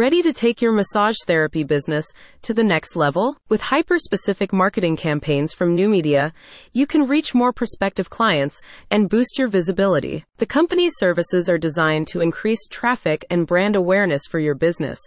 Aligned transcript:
Ready 0.00 0.22
to 0.22 0.32
take 0.32 0.62
your 0.62 0.72
massage 0.72 1.18
therapy 1.26 1.62
business 1.62 2.06
to 2.40 2.54
the 2.54 2.64
next 2.64 2.96
level? 2.96 3.36
With 3.50 3.60
hyper 3.60 3.98
specific 3.98 4.50
marketing 4.50 4.96
campaigns 4.96 5.52
from 5.52 5.76
Newmedia, 5.76 6.32
you 6.72 6.86
can 6.86 7.06
reach 7.06 7.34
more 7.34 7.52
prospective 7.52 8.08
clients 8.08 8.62
and 8.90 9.10
boost 9.10 9.38
your 9.38 9.48
visibility. 9.48 10.24
The 10.38 10.46
company's 10.46 10.94
services 10.96 11.50
are 11.50 11.58
designed 11.58 12.06
to 12.06 12.22
increase 12.22 12.66
traffic 12.66 13.26
and 13.28 13.46
brand 13.46 13.76
awareness 13.76 14.22
for 14.26 14.38
your 14.38 14.54
business, 14.54 14.98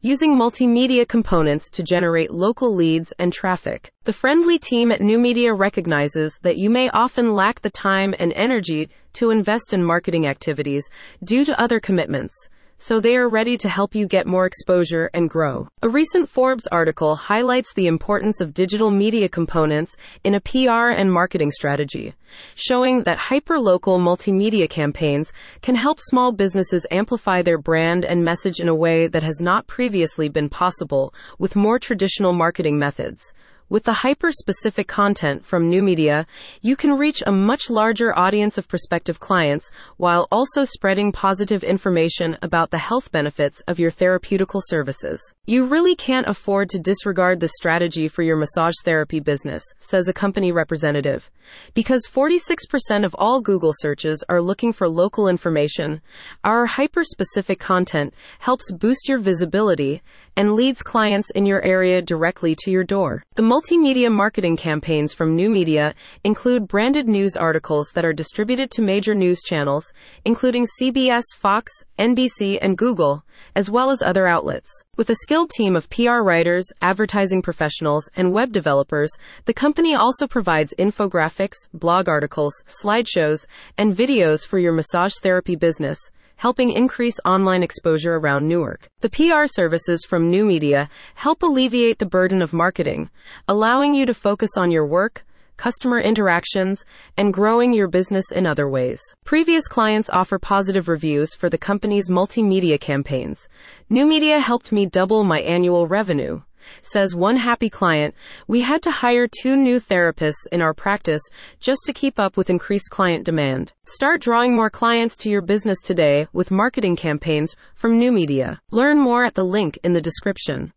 using 0.00 0.36
multimedia 0.36 1.06
components 1.06 1.70
to 1.70 1.84
generate 1.84 2.32
local 2.32 2.74
leads 2.74 3.12
and 3.20 3.32
traffic. 3.32 3.92
The 4.02 4.12
friendly 4.12 4.58
team 4.58 4.90
at 4.90 4.98
Newmedia 4.98 5.56
recognizes 5.56 6.40
that 6.42 6.56
you 6.56 6.70
may 6.70 6.90
often 6.90 7.34
lack 7.36 7.60
the 7.60 7.70
time 7.70 8.16
and 8.18 8.32
energy 8.32 8.90
to 9.12 9.30
invest 9.30 9.72
in 9.72 9.84
marketing 9.84 10.26
activities 10.26 10.90
due 11.22 11.44
to 11.44 11.60
other 11.60 11.78
commitments 11.78 12.48
so 12.82 12.98
they 12.98 13.14
are 13.14 13.28
ready 13.28 13.58
to 13.58 13.68
help 13.68 13.94
you 13.94 14.06
get 14.06 14.26
more 14.26 14.46
exposure 14.46 15.10
and 15.12 15.28
grow. 15.28 15.68
A 15.82 15.88
recent 15.90 16.30
Forbes 16.30 16.66
article 16.68 17.14
highlights 17.14 17.74
the 17.74 17.86
importance 17.86 18.40
of 18.40 18.54
digital 18.54 18.90
media 18.90 19.28
components 19.28 19.96
in 20.24 20.34
a 20.34 20.40
PR 20.40 20.88
and 20.88 21.12
marketing 21.12 21.50
strategy, 21.50 22.14
showing 22.54 23.02
that 23.02 23.18
hyperlocal 23.18 24.00
multimedia 24.00 24.68
campaigns 24.68 25.30
can 25.60 25.74
help 25.74 26.00
small 26.00 26.32
businesses 26.32 26.86
amplify 26.90 27.42
their 27.42 27.58
brand 27.58 28.06
and 28.06 28.24
message 28.24 28.60
in 28.60 28.68
a 28.68 28.74
way 28.74 29.06
that 29.06 29.22
has 29.22 29.40
not 29.40 29.66
previously 29.66 30.30
been 30.30 30.48
possible 30.48 31.12
with 31.38 31.54
more 31.54 31.78
traditional 31.78 32.32
marketing 32.32 32.78
methods. 32.78 33.34
With 33.70 33.84
the 33.84 33.92
hyper 33.92 34.32
specific 34.32 34.88
content 34.88 35.46
from 35.46 35.70
Newmedia, 35.70 36.26
you 36.60 36.74
can 36.74 36.98
reach 36.98 37.22
a 37.24 37.30
much 37.30 37.70
larger 37.70 38.12
audience 38.18 38.58
of 38.58 38.66
prospective 38.66 39.20
clients 39.20 39.70
while 39.96 40.26
also 40.32 40.64
spreading 40.64 41.12
positive 41.12 41.62
information 41.62 42.36
about 42.42 42.72
the 42.72 42.78
health 42.78 43.12
benefits 43.12 43.60
of 43.68 43.78
your 43.78 43.92
therapeutical 43.92 44.60
services. 44.60 45.22
You 45.46 45.66
really 45.66 45.94
can't 45.94 46.26
afford 46.26 46.68
to 46.70 46.80
disregard 46.80 47.38
the 47.38 47.46
strategy 47.46 48.08
for 48.08 48.24
your 48.24 48.36
massage 48.36 48.74
therapy 48.84 49.20
business, 49.20 49.62
says 49.78 50.08
a 50.08 50.12
company 50.12 50.50
representative. 50.50 51.30
Because 51.72 52.08
46% 52.12 53.04
of 53.04 53.14
all 53.20 53.40
Google 53.40 53.72
searches 53.76 54.24
are 54.28 54.42
looking 54.42 54.72
for 54.72 54.88
local 54.88 55.28
information, 55.28 56.00
our 56.42 56.66
hyper 56.66 57.04
specific 57.04 57.60
content 57.60 58.14
helps 58.40 58.72
boost 58.72 59.08
your 59.08 59.18
visibility 59.18 60.02
and 60.36 60.54
leads 60.54 60.82
clients 60.82 61.30
in 61.30 61.46
your 61.46 61.62
area 61.62 62.00
directly 62.00 62.56
to 62.56 62.70
your 62.70 62.84
door. 62.84 63.22
The 63.34 63.42
multimedia 63.60 64.10
marketing 64.10 64.56
campaigns 64.56 65.12
from 65.12 65.36
Newmedia 65.36 65.92
include 66.24 66.66
branded 66.66 67.06
news 67.06 67.36
articles 67.36 67.90
that 67.92 68.06
are 68.06 68.12
distributed 68.12 68.70
to 68.70 68.80
major 68.80 69.14
news 69.14 69.42
channels, 69.42 69.92
including 70.24 70.66
CBS, 70.80 71.24
Fox, 71.36 71.70
NBC, 71.98 72.58
and 72.62 72.78
Google, 72.78 73.22
as 73.54 73.70
well 73.70 73.90
as 73.90 74.00
other 74.00 74.26
outlets. 74.26 74.70
With 74.96 75.10
a 75.10 75.16
skilled 75.16 75.50
team 75.50 75.76
of 75.76 75.90
PR 75.90 76.22
writers, 76.22 76.72
advertising 76.80 77.42
professionals, 77.42 78.08
and 78.16 78.32
web 78.32 78.50
developers, 78.50 79.10
the 79.44 79.54
company 79.54 79.94
also 79.94 80.26
provides 80.26 80.72
infographics, 80.78 81.68
blog 81.74 82.08
articles, 82.08 82.54
slideshows, 82.66 83.44
and 83.76 83.94
videos 83.94 84.46
for 84.46 84.58
your 84.58 84.72
massage 84.72 85.12
therapy 85.20 85.54
business 85.54 86.10
helping 86.40 86.72
increase 86.72 87.20
online 87.26 87.62
exposure 87.62 88.14
around 88.14 88.48
Newark. 88.48 88.88
The 89.00 89.10
PR 89.10 89.44
services 89.44 90.06
from 90.08 90.32
Newmedia 90.32 90.88
help 91.14 91.42
alleviate 91.42 91.98
the 91.98 92.06
burden 92.06 92.40
of 92.40 92.54
marketing, 92.54 93.10
allowing 93.46 93.94
you 93.94 94.06
to 94.06 94.14
focus 94.14 94.52
on 94.56 94.70
your 94.70 94.86
work, 94.86 95.22
customer 95.58 96.00
interactions, 96.00 96.82
and 97.18 97.34
growing 97.34 97.74
your 97.74 97.88
business 97.88 98.32
in 98.32 98.46
other 98.46 98.70
ways. 98.70 99.02
Previous 99.26 99.68
clients 99.68 100.08
offer 100.08 100.38
positive 100.38 100.88
reviews 100.88 101.34
for 101.34 101.50
the 101.50 101.58
company's 101.58 102.08
multimedia 102.08 102.80
campaigns. 102.80 103.46
Newmedia 103.90 104.40
helped 104.40 104.72
me 104.72 104.86
double 104.86 105.24
my 105.24 105.40
annual 105.40 105.86
revenue. 105.86 106.40
Says 106.82 107.14
one 107.14 107.36
happy 107.36 107.70
client, 107.70 108.14
we 108.46 108.60
had 108.60 108.82
to 108.82 108.90
hire 108.90 109.26
two 109.26 109.56
new 109.56 109.80
therapists 109.80 110.46
in 110.52 110.60
our 110.60 110.74
practice 110.74 111.22
just 111.58 111.80
to 111.86 111.92
keep 111.92 112.18
up 112.18 112.36
with 112.36 112.50
increased 112.50 112.90
client 112.90 113.24
demand. 113.24 113.72
Start 113.84 114.20
drawing 114.20 114.54
more 114.54 114.70
clients 114.70 115.16
to 115.18 115.30
your 115.30 115.40
business 115.40 115.80
today 115.82 116.26
with 116.32 116.50
marketing 116.50 116.96
campaigns 116.96 117.56
from 117.74 117.98
Newmedia. 117.98 118.58
Learn 118.70 118.98
more 118.98 119.24
at 119.24 119.34
the 119.34 119.44
link 119.44 119.78
in 119.82 119.94
the 119.94 120.00
description. 120.00 120.68